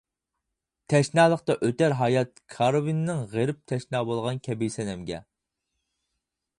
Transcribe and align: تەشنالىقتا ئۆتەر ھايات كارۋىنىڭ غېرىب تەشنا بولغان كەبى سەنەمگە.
تەشنالىقتا 0.93 1.55
ئۆتەر 1.67 1.95
ھايات 1.99 2.41
كارۋىنىڭ 2.55 3.23
غېرىب 3.35 3.63
تەشنا 3.73 4.03
بولغان 4.11 4.43
كەبى 4.49 4.75
سەنەمگە. 4.79 5.25